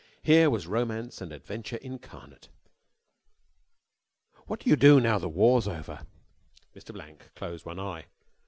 Here 0.23 0.49
was 0.49 0.65
romance 0.65 1.21
and 1.21 1.31
adventure 1.31 1.75
incarnate. 1.75 2.49
"What 4.47 4.61
do 4.61 4.67
you 4.67 4.75
do 4.75 4.99
now 4.99 5.19
the 5.19 5.29
war's 5.29 5.67
over?" 5.67 6.07
Mr. 6.75 6.91
Blank 6.91 7.29
closed 7.35 7.67
one 7.67 7.79
eye. 7.79 8.05